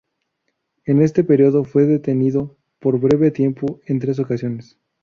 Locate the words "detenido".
1.85-2.57